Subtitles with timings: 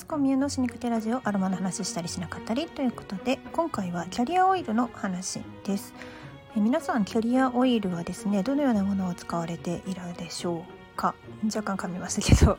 [0.00, 5.92] ますコミュのシニクテラジオアロマの話したりしなかったりということで今回はキャリアオイルの話です。
[6.56, 10.64] え皆さんキャリアオイルはですねどのようなものを使われているでしょ
[10.94, 11.14] うか？
[11.44, 12.56] 若干噛みましたけど。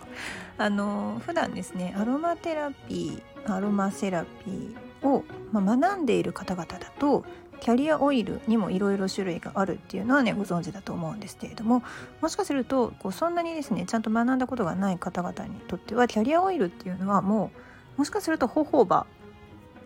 [0.59, 7.23] あの普段ですねアロマテラピーアロマセラピーを、まあ、学んでいる方々だと
[7.59, 11.83] キャリアオイルにもいろいろ種類があるっていうのはねご存知だと思うんですけれども
[12.20, 17.51] もしかするとこうそんなにですねちゃんと学んだことがない方々にとってはキャリアオイルっていうのはも
[17.97, 19.06] うもしかするとホホバ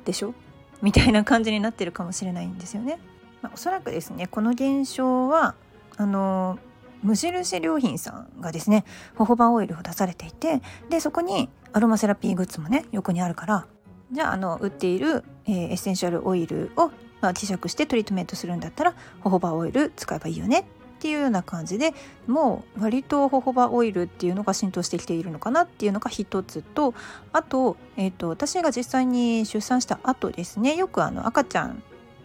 [0.06, 0.34] でしょ？
[0.82, 3.00] みたいな感じになってるかもしれないんですよね。
[3.42, 5.56] まあ、おそらくですねこの現象は
[5.98, 6.60] あの
[7.04, 13.68] 無印良品さんがですねホホバオイルを出されていてでそこにアロマセラピーグッズもね横にあるから
[14.12, 16.92] じゃああの売っている、えー、エッセンシャルオイルを
[17.22, 20.64] まあ、希釈してトリートメントするんだったらホホバオイル使えばいいよねっ
[21.00, 21.94] ていうような感じで
[22.28, 26.94] もう割とホホバオイルっていうのが浸透してきているのかなっていうのが一つと
[27.34, 31.82] あと,、えーと、私が実際に出産した後ですねよくあの赤ちゃん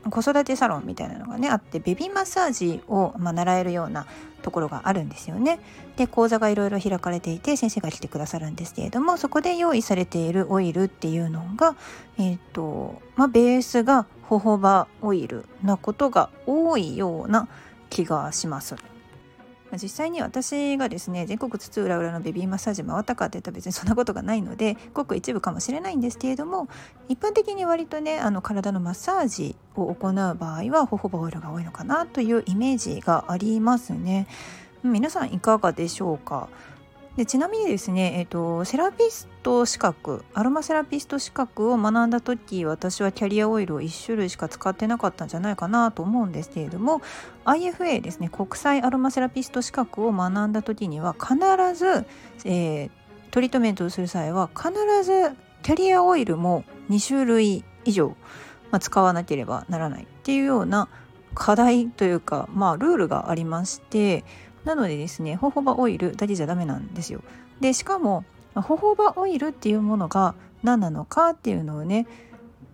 [0.08, 4.06] 子育てサロンみたいなのがねあってベビーマッサージを、まあ、習えるような
[4.42, 5.60] ところがあるんですよね。
[5.96, 11.76] で講座がいろいろ開かれていて先生が来てくださるんですけれどもそこで用意されているオイルっていうのが、
[12.18, 17.48] えーとまあ、ベースがホホバオイルなことが多いような
[17.90, 18.76] 気がします。
[19.76, 26.68] 実際に私がですね全国津々浦々のベビーマッサージ回ったかというと別にそんなことがないのでごく一部かもしれないんですけれども
[27.08, 34.26] 一般的に割とねあの体のマッサージを行う場合はホホバオイルが多いのかなというイメージがありますね。
[34.82, 36.48] 皆さんいかがでしょうか？
[37.16, 47.02] でちなみにですね、えーと、セラピスト資格アロマセラピスト資格を学んだ時私はキャリアオイルを1種類しか使ってなかったんじゃないかなと思うんですけれども
[47.44, 51.34] IFA ですね国際アロマセラピスト資格を学んだ時には必
[51.74, 52.06] ず、
[52.44, 52.90] えー、
[53.32, 54.72] トリートメントをする際は必
[55.02, 58.16] ずキャリアオイルも2種類以上、
[58.70, 60.88] まあ、使わなければならないっていうような
[61.34, 64.24] 課題というか、まあ、ルールがありまして
[64.64, 67.22] なのでですねホホバオイルだけじゃダメなんですよ。
[67.60, 68.24] でしかも
[68.54, 72.06] ホホバオイルっていうものが何なのかっていうのをね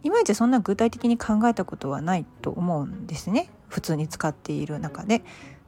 [0.02, 5.22] いまいちそんな具体的に考えたことはないと思うんですね普通に使っている中で。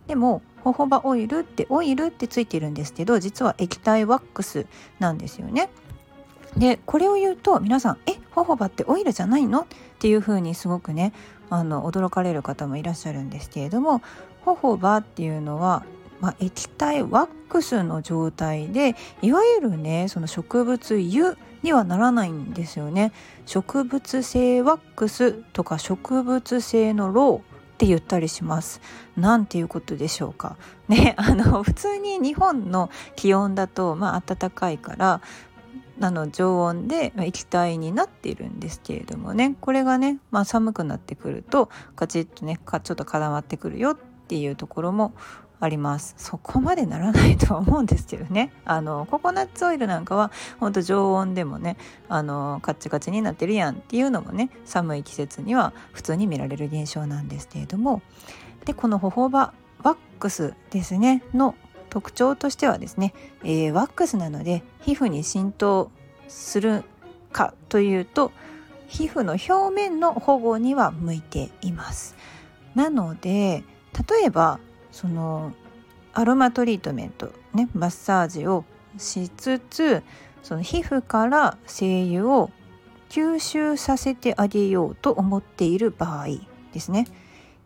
[0.06, 4.66] でもホホバオイルってオイルってついてるんですけど実は液体ワックス
[4.98, 5.68] なんですよね。
[6.56, 9.66] でこれを言うと皆さん「えホホバってオイルじゃないの?」っ
[9.98, 11.12] ていうふうにすごくね
[11.50, 14.02] あの驚かれる方もいらっしゃるんですけれども
[14.44, 15.84] ホホバっていうのは
[16.20, 23.12] まあ、液体ワックスの状態でいわゆるねその植物油にはならないんですよね
[23.46, 27.42] 植物性ワックスとか植物性のローっ
[27.78, 28.80] て言ったりします。
[29.16, 30.56] なんていうことでしょうか。
[30.88, 35.20] ね、あの普通に日本の気温だとまあ暖かいから
[36.00, 39.56] あの常温で液体になっているんですけれどもね。
[39.60, 43.96] これがね、まあ、寒くなってくるとカチッとねちょっと固まってくるよっ
[44.28, 45.12] ていうところも
[45.60, 46.14] あります。
[46.18, 48.52] そこまでならないとは思うんですけどね。
[48.64, 51.76] あのココナッツオイルなんかはほんと常温でもね
[52.08, 58.02] あのカッチカチになってるやんっていうのもね寒い季節には普通に見られる現象なんですけれども。
[58.64, 61.54] でこのホホバワックスですねの
[61.88, 65.90] 特徴としてはですね、えー、ワックスなので皮膚に浸透
[66.28, 66.84] する
[67.32, 68.32] かというと
[68.86, 72.16] 皮膚の表面の保護には向いています。
[72.74, 73.64] なので
[74.08, 74.60] 例えば
[74.90, 75.52] その
[76.12, 78.64] アロマトリートメントねマッサージを
[78.96, 80.02] しつつ
[80.42, 82.50] その皮膚から精油を
[83.08, 86.26] 吸収させてあげようと思っている場合
[86.72, 87.06] ですね。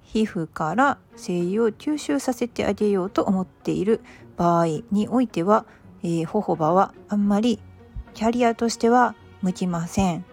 [0.02, 4.00] 皮膚から精油を吸収させてあげようと思っている
[4.36, 5.64] 場合においては、
[6.02, 7.60] えー、ホホバはあんまり
[8.14, 10.24] キャリアとしては向きません。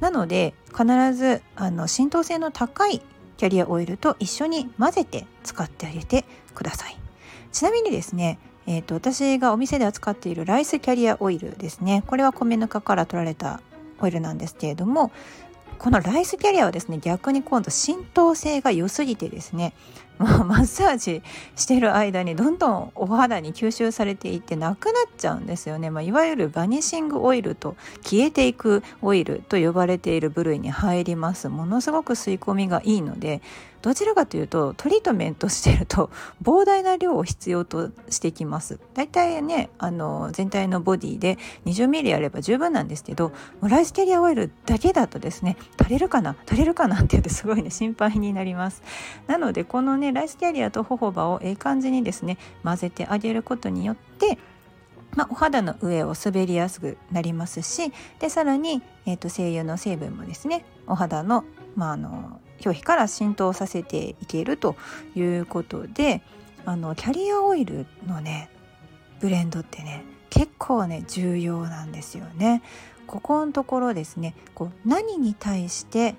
[0.00, 3.02] なので必ずあの浸透性の高い
[3.36, 6.24] キャリアオイルと一緒に混ぜて使ってあげて
[6.54, 6.96] ください。
[7.52, 12.04] ちなみにですねえーと、私がお店で扱っているライスキャリアオイルですね。
[12.06, 13.60] これは米ぬかから取られた
[14.00, 15.10] オイルなんですけれども
[15.82, 19.74] このライスキャリアはですね逆に今度浸透性が良すぎてですね
[20.16, 21.22] もう マッサージ
[21.56, 27.74] してる間にどんどんお肌に吸収されていってなくなっちゃうんですよね、まあ、いわゆるバニシングオイルと
[28.04, 31.48] 消えていくオイルと呼ばれている部類に入ります。
[31.48, 33.42] ものすごく吸い込みがいいので
[33.82, 36.10] どちらかというとトリートメントしてると
[36.42, 38.78] 膨大な量を必要としてきます。
[38.94, 41.36] だいたいねあの全体のボディで
[41.66, 48.82] 20ml あれば十分なんですけどライスキャリアオイルだけだとですね足りるかな足りるかなって言ってすごいね心配になります。
[49.26, 54.38] なのでこのねライスキャリアとホホバをええ感じにですね混ぜてあげることによって
[55.16, 61.44] まあ、お肌の上を滑りやすくなりますしでさらに、えーと、精油の成分もですねお肌の,、
[61.76, 64.76] まあ、あの表皮から浸透させていけると
[65.14, 66.22] いうことで
[66.64, 68.50] あのキャリアオイルのね
[69.20, 72.62] ブレンドってね結構ね重要なんですよね。
[73.06, 76.14] ここのところですねこう何に対して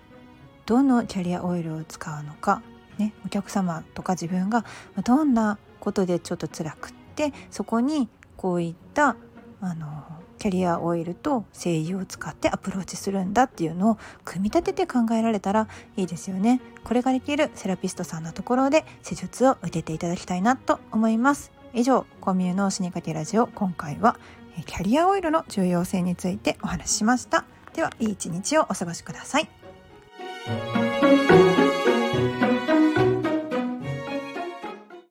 [0.66, 2.62] どのキャリアオイルを使うのか、
[2.98, 4.64] ね、お客様とか自分が
[5.04, 9.16] どんなことでちょっと辛くってそこにこういった
[9.60, 10.04] あの
[10.44, 16.60] キャリアオイルと精油を使ってアプローチするんだっていうのを組み立てて考えられたらいいですよね。
[16.84, 21.54] これができるセラピストさんのところで施術を受けていただきたいなと思います。
[21.74, 24.20] 以上コミュの死にかけラジオ今回は
[24.66, 27.46] キャリアオイルの重要性についてお話ししました。
[27.74, 29.50] ではいい一日をお過ごしください。